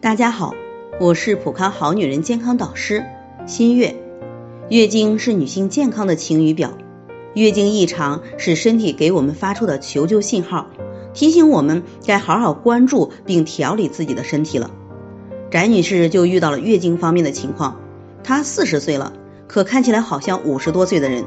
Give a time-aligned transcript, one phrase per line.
[0.00, 0.54] 大家好，
[1.00, 3.04] 我是普康好女人健康导师
[3.48, 3.96] 新月。
[4.68, 6.78] 月经是女性健康的晴雨表，
[7.34, 10.68] 月经异常是身体给我们发出的求救信号，
[11.14, 14.70] 提醒我们该好好关注并调理自己的身体了。
[15.50, 17.80] 翟女士就遇到了月经方面的情况，
[18.22, 19.12] 她四十岁了，
[19.48, 21.24] 可看起来好像五十多岁的人，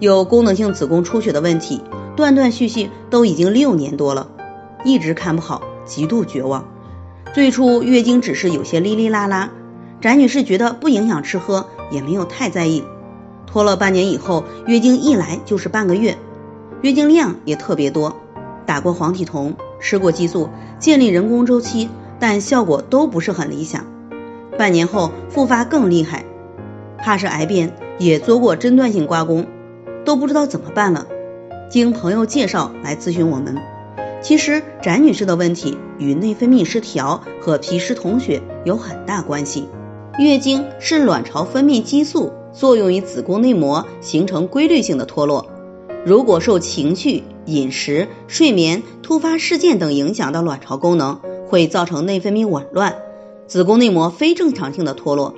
[0.00, 1.80] 有功能性子宫出血的问题，
[2.14, 4.28] 断断续续都已经六年多了，
[4.84, 6.75] 一直看不好，极度绝望。
[7.36, 9.50] 最初月经只是有些哩哩啦啦，
[10.00, 12.82] 翟女士觉得不影响吃喝，也没有太在意。
[13.46, 16.16] 拖了半年以后，月经一来就是半个月，
[16.80, 18.16] 月经量也特别多，
[18.64, 23.84] 打过黄体酮，吃过激素，建立人工周期，但效果都不是很理想。
[24.56, 26.24] 半年后复发更厉害，
[26.96, 29.46] 怕是癌变，也做过诊断性刮宫，
[30.06, 31.06] 都不知道怎么办了。
[31.68, 33.58] 经朋友介绍来咨询我们。
[34.26, 39.68] 其实，翟女士的问题与内分泌失调和皮湿统血有很大关系。
[40.18, 45.46] 月经是卵巢分泌激素作用于子宫内膜，形成规律性的脱落。
[46.04, 52.96] 如果受情绪、饮食、睡眠、突发事件等影响到卵巢功能，会造成内分泌紊乱，
[53.46, 55.36] 子宫内膜非正常性的脱落。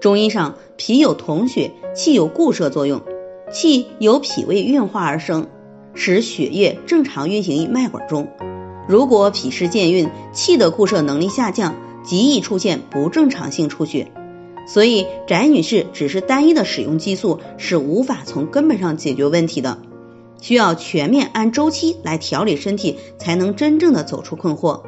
[0.00, 3.00] 中医上，脾有统血，气有固摄作用，
[3.50, 5.46] 气由脾胃运化而生。
[5.98, 8.28] 使血液正常运行于脉管中。
[8.86, 14.12] 如果脾湿健运，气的固摄能力下降，极易出现不正常性出血。
[14.66, 19.78] 所以，翟女士只是单一的使用激素是无法从根本上解决问题的，
[20.40, 24.82] 需要全面按周期来调理身体，才能真正的走出困惑。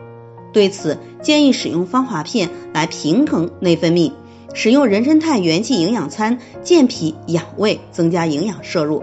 [0.52, 4.12] 对此，建议使用芳华片来平衡内分泌，
[4.54, 9.02] 使用人参肽元气营养餐健脾养胃，增加营养摄入。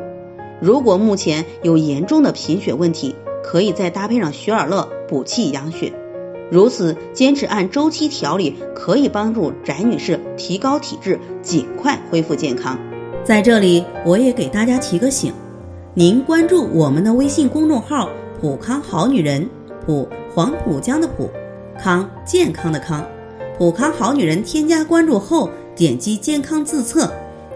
[0.59, 5.93] 如果目前有严重的贫血问题，可以再搭配上雪尔乐补气养血。
[6.49, 12.79] 如此坚持按周期调理，可以帮助翟女士提高体质，尽快恢复健康。
[13.23, 15.33] 在这里，我也给大家提个醒：
[15.93, 18.09] 您关注我们的微信公众号
[18.39, 19.49] “普康好女人”，
[19.85, 21.29] 普黄浦江的浦，
[21.77, 23.05] 康健康的康，
[23.57, 24.41] 普康好女人。
[24.41, 27.11] 添加关注后，点击健康自测。